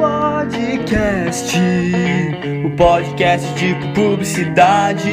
[0.00, 1.56] Podcast,
[2.66, 5.10] o podcast de publicidade.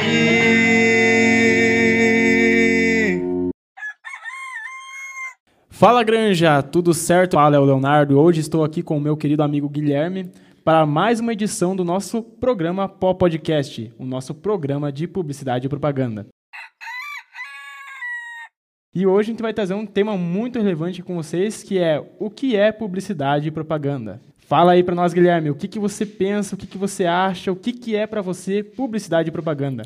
[5.70, 7.36] Fala Granja, tudo certo?
[7.36, 8.20] Fala, é o Leonardo.
[8.20, 10.30] Hoje estou aqui com o meu querido amigo Guilherme
[10.62, 15.68] para mais uma edição do nosso programa Pó Podcast, o nosso programa de publicidade e
[15.68, 16.26] propaganda.
[18.94, 22.30] E hoje a gente vai trazer um tema muito relevante com vocês, que é o
[22.30, 24.18] que é publicidade e propaganda.
[24.38, 27.52] Fala aí para nós, Guilherme, o que, que você pensa, o que, que você acha,
[27.52, 29.82] o que, que é para você publicidade e propaganda?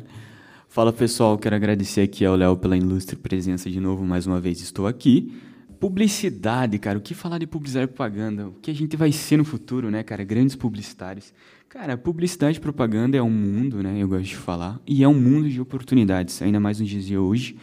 [0.69, 4.61] Fala pessoal, quero agradecer aqui ao Léo pela ilustre presença de novo, mais uma vez
[4.61, 5.33] estou aqui.
[5.81, 8.47] Publicidade, cara, o que falar de publicidade e propaganda?
[8.47, 10.23] O que a gente vai ser no futuro, né, cara?
[10.23, 11.33] Grandes publicitários.
[11.67, 15.13] Cara, publicidade e propaganda é um mundo, né, eu gosto de falar, e é um
[15.13, 17.57] mundo de oportunidades, ainda mais nos dias de hoje.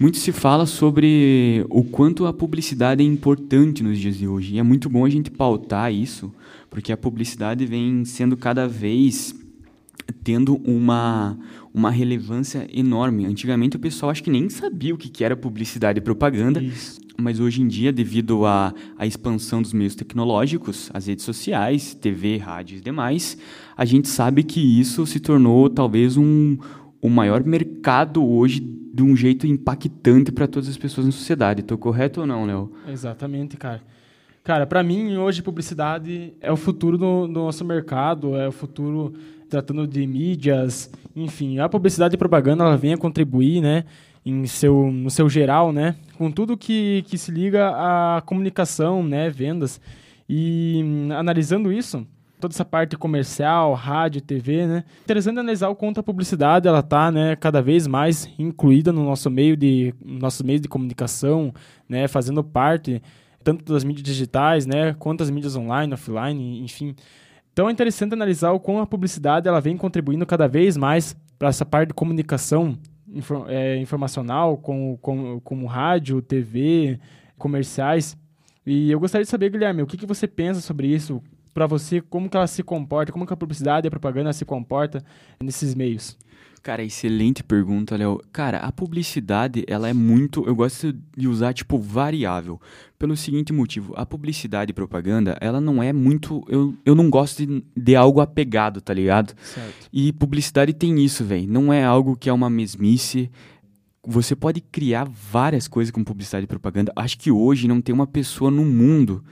[0.00, 4.54] Muito se fala sobre o quanto a publicidade é importante nos dias de hoje.
[4.54, 6.32] E é muito bom a gente pautar isso,
[6.70, 9.34] porque a publicidade vem sendo cada vez
[10.24, 11.38] tendo uma,
[11.74, 13.26] uma relevância enorme.
[13.26, 16.98] Antigamente o pessoal acho que nem sabia o que era publicidade e propaganda, Isso.
[17.18, 22.38] mas hoje em dia, devido à, à expansão dos meios tecnológicos, as redes sociais, TV,
[22.38, 23.36] rádio e demais,
[23.76, 26.56] a gente sabe que isso se tornou talvez um,
[27.02, 28.60] o maior mercado hoje
[29.00, 31.62] de um jeito impactante para todas as pessoas na sociedade.
[31.62, 32.70] Estou correto ou não, Léo?
[32.86, 33.80] Exatamente, cara.
[34.44, 39.14] Cara, para mim, hoje, publicidade é o futuro do, do, nosso mercado, é o futuro
[39.48, 41.58] tratando de mídias, enfim.
[41.58, 43.84] A publicidade e propaganda, ela vem a contribuir, né,
[44.24, 49.30] em seu, no seu geral, né, com tudo que, que se liga à comunicação, né,
[49.30, 49.80] vendas.
[50.28, 50.84] E
[51.16, 52.06] analisando isso,
[52.40, 54.84] toda essa parte comercial, rádio, TV, né?
[55.04, 59.30] Interessante analisar o quanto a publicidade ela tá, né, cada vez mais incluída no nosso
[59.30, 61.52] meio de nossos meios de comunicação,
[61.88, 63.02] né, fazendo parte
[63.44, 66.94] tanto das mídias digitais, né, quanto das mídias online, offline, enfim.
[67.52, 71.48] Então é interessante analisar o como a publicidade ela vem contribuindo cada vez mais para
[71.48, 72.78] essa parte de comunicação
[73.48, 76.98] é, informacional, como, como, como rádio, TV,
[77.36, 78.16] comerciais.
[78.64, 81.22] E eu gostaria de saber, Guilherme, o que, que você pensa sobre isso?
[81.52, 84.44] Para você como que ela se comporta, como que a publicidade e a propaganda se
[84.44, 85.04] comporta
[85.42, 86.16] nesses meios?
[86.62, 88.20] Cara, excelente pergunta, Léo.
[88.30, 90.44] Cara, a publicidade, ela é muito.
[90.46, 92.60] Eu gosto de usar, tipo, variável.
[92.98, 96.44] Pelo seguinte motivo: a publicidade e propaganda, ela não é muito.
[96.48, 99.34] Eu, eu não gosto de, de algo apegado, tá ligado?
[99.42, 99.88] Certo.
[99.90, 101.50] E publicidade tem isso, velho.
[101.50, 103.30] Não é algo que é uma mesmice.
[104.06, 106.92] Você pode criar várias coisas com publicidade e propaganda.
[106.94, 109.24] Acho que hoje não tem uma pessoa no mundo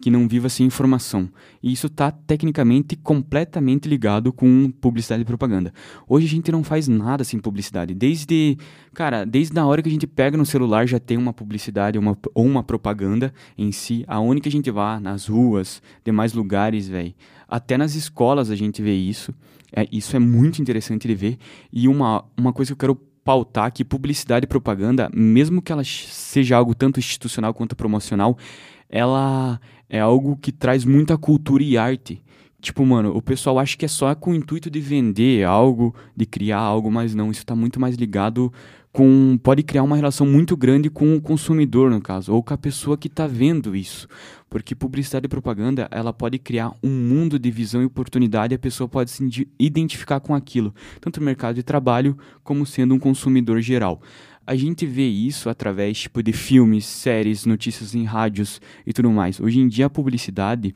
[0.00, 1.28] que não viva sem informação.
[1.62, 5.72] E isso está tecnicamente completamente ligado com publicidade e propaganda.
[6.08, 7.94] Hoje a gente não faz nada sem publicidade.
[7.94, 8.58] Desde,
[8.94, 12.16] cara, desde a hora que a gente pega no celular já tem uma publicidade uma,
[12.34, 14.04] ou uma propaganda em si.
[14.06, 17.14] Aonde que a gente vá, nas ruas, demais lugares, velho.
[17.48, 19.34] Até nas escolas a gente vê isso.
[19.74, 21.38] É, isso é muito interessante de ver.
[21.72, 25.82] E uma, uma coisa que eu quero pautar que publicidade e propaganda, mesmo que ela
[25.82, 28.38] seja algo tanto institucional quanto promocional,
[28.88, 32.22] ela é algo que traz muita cultura e arte.
[32.60, 36.26] Tipo, mano, o pessoal acha que é só com o intuito de vender algo, de
[36.26, 38.52] criar algo, mas não, isso está muito mais ligado
[38.92, 39.38] com.
[39.42, 42.96] Pode criar uma relação muito grande com o consumidor, no caso, ou com a pessoa
[42.96, 44.08] que está vendo isso.
[44.48, 48.58] Porque publicidade e propaganda, ela pode criar um mundo de visão e oportunidade e a
[48.58, 53.60] pessoa pode se identificar com aquilo, tanto no mercado de trabalho como sendo um consumidor
[53.60, 54.00] geral
[54.46, 59.40] a gente vê isso através tipo de filmes, séries, notícias em rádios e tudo mais.
[59.40, 60.74] Hoje em dia a publicidade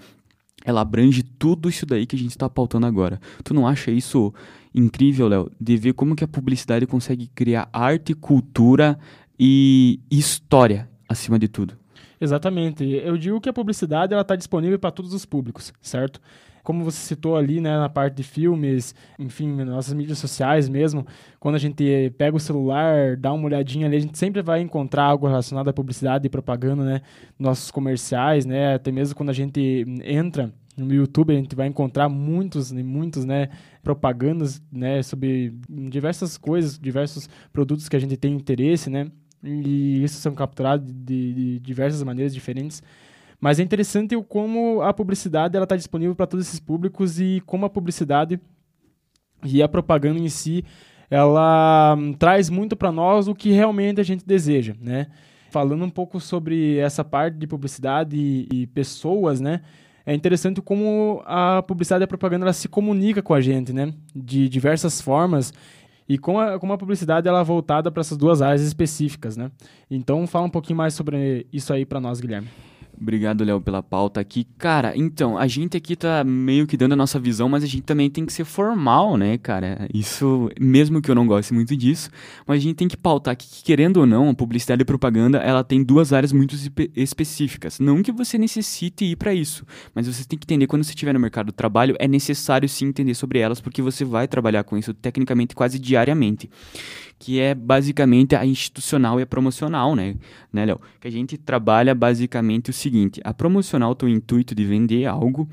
[0.64, 3.20] ela abrange tudo isso daí que a gente está pautando agora.
[3.42, 4.32] Tu não acha isso
[4.74, 5.50] incrível, Léo?
[5.58, 8.98] De ver como que a publicidade consegue criar arte, cultura
[9.38, 11.78] e história acima de tudo.
[12.20, 12.84] Exatamente.
[12.84, 16.20] Eu digo que a publicidade ela está disponível para todos os públicos, certo?
[16.62, 21.06] Como você citou ali, né, na parte de filmes, enfim, nossas mídias sociais mesmo,
[21.38, 25.04] quando a gente pega o celular, dá uma olhadinha ali, a gente sempre vai encontrar
[25.04, 27.00] algo relacionado à publicidade e propaganda, né,
[27.38, 32.08] nossos comerciais, né, até mesmo quando a gente entra no YouTube a gente vai encontrar
[32.08, 33.50] muitos e muitos né
[33.82, 39.10] propagandas né sobre diversas coisas diversos produtos que a gente tem interesse né
[39.42, 42.82] e isso são capturados de, de diversas maneiras diferentes
[43.40, 47.42] mas é interessante o como a publicidade ela está disponível para todos esses públicos e
[47.46, 48.38] como a publicidade
[49.44, 50.64] e a propaganda em si
[51.10, 55.08] ela hum, traz muito para nós o que realmente a gente deseja, né?
[55.50, 59.62] Falando um pouco sobre essa parte de publicidade e, e pessoas, né?
[60.06, 63.92] É interessante como a publicidade e a propaganda ela se comunica com a gente, né?
[64.14, 65.52] De diversas formas
[66.08, 69.50] e como a, como a publicidade ela é voltada para essas duas áreas específicas, né?
[69.90, 72.48] Então fala um pouquinho mais sobre isso aí para nós, Guilherme.
[73.00, 74.46] Obrigado, Léo, pela pauta aqui.
[74.58, 77.82] Cara, então, a gente aqui tá meio que dando a nossa visão, mas a gente
[77.82, 79.88] também tem que ser formal, né, cara?
[79.92, 82.10] Isso, mesmo que eu não goste muito disso,
[82.46, 85.64] mas a gente tem que pautar que, querendo ou não, a publicidade e propaganda, ela
[85.64, 87.80] tem duas áreas muito espe específicas.
[87.80, 89.64] Não que você necessite ir para isso,
[89.94, 92.88] mas você tem que entender quando você estiver no mercado do trabalho, é necessário sim
[92.88, 96.50] entender sobre elas, porque você vai trabalhar com isso tecnicamente quase diariamente
[97.20, 100.16] que é basicamente a institucional e a promocional, né,
[100.50, 100.80] né, Léo?
[100.98, 102.89] Que a gente trabalha basicamente o seguinte:
[103.24, 105.48] a promocional tem o intuito de vender algo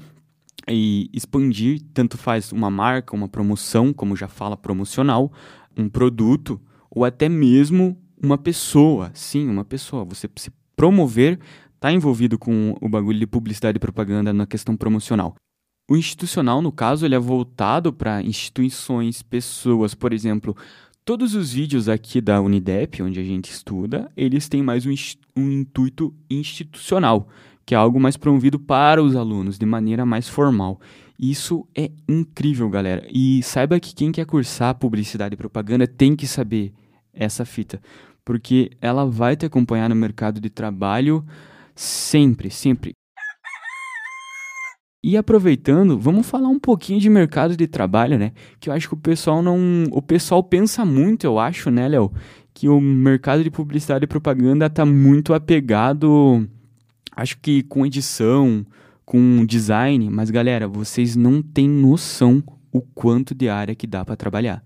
[0.67, 5.31] e expandir, tanto faz uma marca, uma promoção, como já fala promocional,
[5.77, 9.11] um produto ou até mesmo uma pessoa.
[9.13, 10.03] Sim, uma pessoa.
[10.05, 11.39] Você se promover
[11.75, 15.35] está envolvido com o bagulho de publicidade e propaganda na questão promocional.
[15.89, 20.55] O institucional, no caso, ele é voltado para instituições, pessoas, por exemplo,
[21.07, 24.93] Todos os vídeos aqui da Unidep, onde a gente estuda, eles têm mais um,
[25.37, 27.29] um intuito institucional,
[27.65, 30.81] que é algo mais promovido para os alunos, de maneira mais formal.
[31.17, 33.07] Isso é incrível, galera.
[33.09, 36.73] E saiba que quem quer cursar publicidade e propaganda tem que saber
[37.13, 37.81] essa fita,
[38.25, 41.25] porque ela vai te acompanhar no mercado de trabalho
[41.73, 42.91] sempre, sempre.
[45.03, 48.31] E aproveitando, vamos falar um pouquinho de mercado de trabalho, né?
[48.59, 49.85] Que eu acho que o pessoal não.
[49.91, 52.11] O pessoal pensa muito, eu acho, né, Léo?
[52.53, 56.47] Que o mercado de publicidade e propaganda tá muito apegado,
[57.15, 58.65] acho que com edição,
[59.05, 64.15] com design, mas galera, vocês não têm noção o quanto de área que dá para
[64.15, 64.63] trabalhar.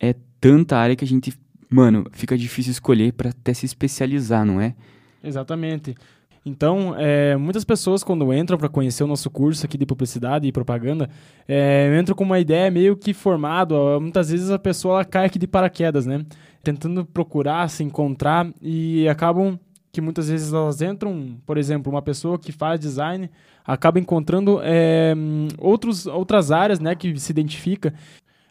[0.00, 1.32] É tanta área que a gente,
[1.68, 4.74] mano, fica difícil escolher para até se especializar, não é?
[5.22, 5.94] Exatamente.
[6.48, 10.52] Então, é, muitas pessoas, quando entram para conhecer o nosso curso aqui de publicidade e
[10.52, 11.10] propaganda,
[11.48, 13.74] é, entram com uma ideia meio que formada.
[13.98, 16.24] Muitas vezes a pessoa cai aqui de paraquedas, né?
[16.62, 19.58] Tentando procurar, se encontrar e acabam
[19.90, 23.28] que muitas vezes elas entram, por exemplo, uma pessoa que faz design
[23.64, 25.14] acaba encontrando é,
[25.58, 27.92] outros, outras áreas né, que se identifica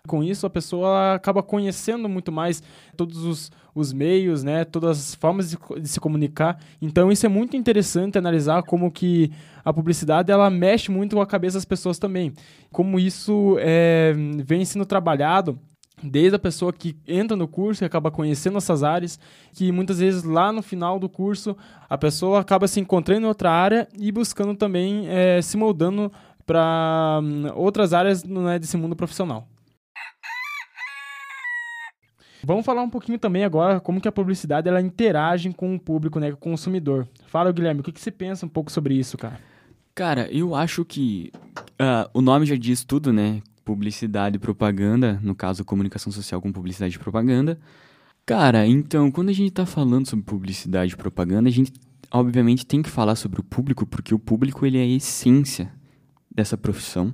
[0.06, 2.62] com isso, a pessoa acaba conhecendo muito mais
[2.96, 6.60] todos os, os meios, né, todas as formas de, de, se comunicar.
[6.81, 9.31] Então, isso é muito interessante analisar como que
[9.63, 12.34] a publicidade ela mexe muito com a cabeça das pessoas também.
[12.72, 14.13] Como isso é,
[14.46, 15.60] vem sendo trabalhado
[16.02, 19.19] desde a pessoa que entra no curso e acaba conhecendo essas áreas,
[19.54, 21.56] que muitas vezes lá no final do curso
[21.90, 26.12] a pessoa acaba se encontrando em outra área e buscando também é, se moldando
[26.46, 29.48] para hum, outras áreas né, desse mundo profissional.
[32.45, 36.19] Vamos falar um pouquinho também agora como que a publicidade ela interage com o público,
[36.19, 37.07] né, com o consumidor.
[37.25, 39.39] Fala, Guilherme, o que, que você pensa um pouco sobre isso, cara?
[39.95, 41.31] Cara, eu acho que
[41.81, 43.42] uh, o nome já diz tudo, né?
[43.63, 47.57] Publicidade e propaganda, no caso, comunicação social com publicidade e propaganda.
[48.27, 51.74] Cara, então, quando a gente tá falando sobre publicidade e propaganda, a gente
[52.12, 55.71] obviamente tem que falar sobre o público, porque o público ele é a essência
[56.30, 57.12] dessa profissão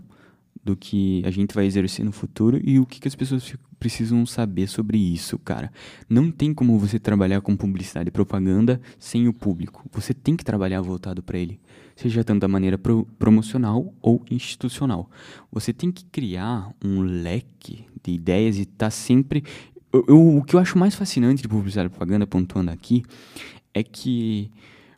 [0.62, 4.28] do que a gente vai exercer no futuro e o que, que as pessoas precisam
[4.28, 5.74] saber sobre isso, cara.
[6.08, 9.84] Não tem como você trabalhar com publicidade e propaganda sem o público.
[9.92, 11.60] Você tem que trabalhar voltado para ele,
[11.96, 15.10] seja tanto da maneira pro promocional ou institucional.
[15.52, 19.44] Você tem que criar um leque de ideias e estar tá sempre.
[19.92, 23.02] Eu, eu, o que eu acho mais fascinante de publicidade e propaganda, pontuando aqui,
[23.74, 24.52] é que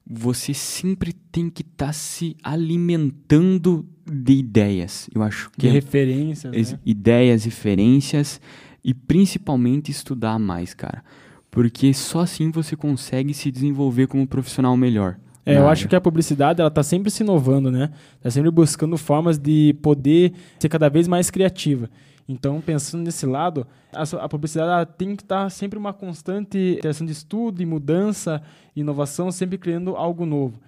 [0.06, 5.10] você sempre tem que estar tá se alimentando de ideias.
[5.16, 6.80] Eu acho que de é, referências, né?
[6.86, 8.42] ideias, referências
[8.84, 11.04] e principalmente estudar mais, cara.
[11.50, 15.18] Porque só assim você consegue se desenvolver como profissional melhor.
[15.46, 17.92] É, eu acho que a publicidade ela tá sempre se inovando, né?
[18.22, 21.90] Tá sempre buscando formas de poder ser cada vez mais criativa.
[22.28, 27.06] Então, pensando nesse lado, a, a publicidade tem que estar tá sempre uma constante interação
[27.06, 28.42] de estudo e mudança,
[28.76, 30.60] inovação, sempre criando algo novo.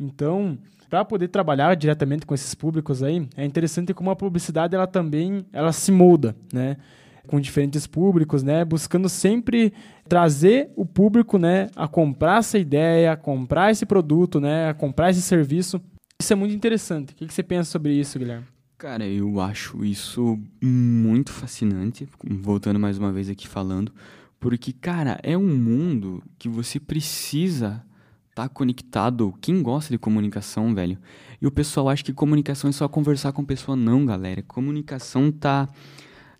[0.00, 4.86] Então, para poder trabalhar diretamente com esses públicos aí, é interessante como a publicidade ela
[4.86, 6.78] também ela se molda, né?
[7.26, 8.64] Com diferentes públicos, né?
[8.64, 9.72] Buscando sempre
[10.08, 15.10] trazer o público, né, a comprar essa ideia, a comprar esse produto, né, a comprar
[15.10, 15.80] esse serviço.
[16.20, 17.12] Isso é muito interessante.
[17.12, 18.44] O que você pensa sobre isso, Guilherme?
[18.76, 23.92] Cara, eu acho isso muito fascinante, voltando mais uma vez aqui falando,
[24.40, 27.84] porque, cara, é um mundo que você precisa
[28.32, 29.32] estar tá conectado.
[29.40, 30.98] Quem gosta de comunicação, velho?
[31.40, 33.76] E o pessoal acha que comunicação é só conversar com pessoa.
[33.76, 34.42] Não, galera.
[34.42, 35.68] Comunicação tá.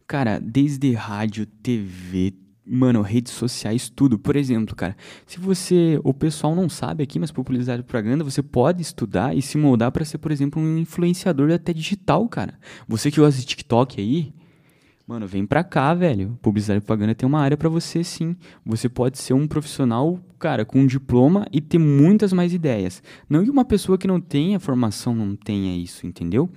[0.07, 4.17] Cara, desde rádio, TV, Mano, redes sociais, tudo.
[4.19, 6.01] Por exemplo, cara, se você.
[6.05, 9.91] O pessoal não sabe aqui, mas publicidade e propaganda, você pode estudar e se moldar
[9.91, 12.55] para ser, por exemplo, um influenciador até digital, cara.
[12.87, 14.33] Você que usa TikTok aí,
[15.05, 16.39] Mano, vem pra cá, velho.
[16.41, 18.37] Publicidade e propaganda tem uma área para você, sim.
[18.65, 23.03] Você pode ser um profissional, cara, com um diploma e ter muitas mais ideias.
[23.29, 26.49] Não que uma pessoa que não tenha formação não tenha isso, entendeu?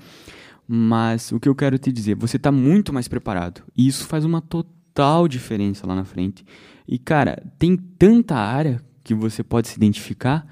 [0.67, 3.61] Mas o que eu quero te dizer, você tá muito mais preparado.
[3.77, 6.45] E isso faz uma total diferença lá na frente.
[6.87, 10.47] E, cara, tem tanta área que você pode se identificar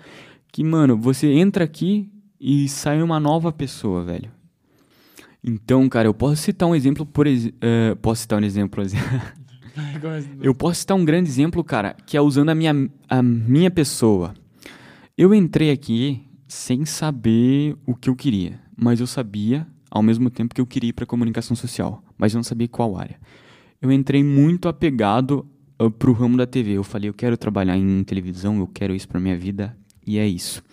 [0.52, 4.32] que, mano, você entra aqui e sai uma nova pessoa, velho.
[5.44, 8.84] Então, cara, eu posso citar um exemplo, por uh, posso citar um exemplo,
[10.42, 14.34] eu posso citar um grande exemplo, cara, que é usando a minha, a minha pessoa.
[15.18, 20.56] Eu entrei aqui sem saber o que eu queria, mas eu sabia ao mesmo tempo
[20.56, 23.20] que eu queria ir para comunicação social, mas eu não sabia qual área.
[23.80, 25.48] Eu entrei muito apegado
[25.80, 26.72] uh, pro ramo da TV.
[26.72, 30.28] Eu falei, eu quero trabalhar em televisão, eu quero isso para minha vida, e é
[30.28, 30.64] isso.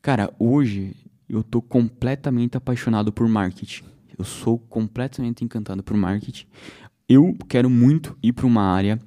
[0.00, 0.96] Cara, hoje
[1.28, 3.84] eu tô completamente apaixonado por marketing.
[4.16, 6.46] Eu sou completamente encantado por marketing.
[7.06, 8.98] Eu quero muito ir para uma área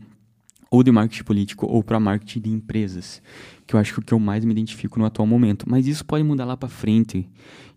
[0.70, 3.22] ou de marketing político ou para marketing de empresas,
[3.66, 5.66] que eu acho que é o que eu mais me identifico no atual momento.
[5.70, 7.30] Mas isso pode mudar lá para frente.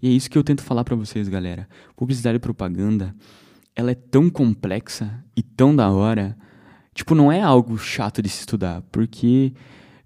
[0.03, 1.69] E é isso que eu tento falar para vocês, galera.
[1.97, 3.15] Publicidade e propaganda,
[3.75, 6.37] ela é tão complexa e tão da hora.
[6.95, 9.53] Tipo, não é algo chato de se estudar, porque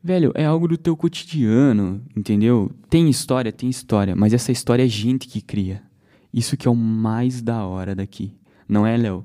[0.04, 2.70] velho, é algo do teu cotidiano, entendeu?
[2.90, 5.82] Tem história, tem história, mas essa história é gente que cria.
[6.32, 8.34] Isso que é o mais da hora daqui.
[8.68, 9.24] Não é, Léo?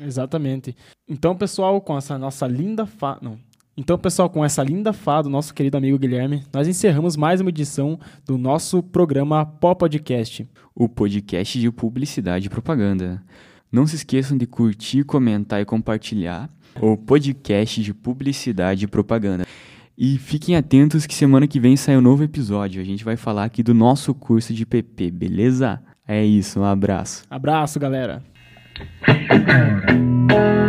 [0.00, 0.76] Exatamente.
[1.08, 3.18] Então, pessoal, com essa nossa linda fa...
[3.20, 3.38] Não.
[3.76, 7.50] Então, pessoal, com essa linda fala do nosso querido amigo Guilherme, nós encerramos mais uma
[7.50, 10.46] edição do nosso programa Pó Podcast.
[10.74, 13.22] O podcast de publicidade e propaganda.
[13.72, 19.46] Não se esqueçam de curtir, comentar e compartilhar o podcast de publicidade e propaganda.
[19.96, 22.82] E fiquem atentos que semana que vem sai um novo episódio.
[22.82, 25.80] A gente vai falar aqui do nosso curso de PP, beleza?
[26.06, 27.22] É isso, um abraço.
[27.30, 28.22] Abraço, galera.
[29.06, 30.59] Thank you.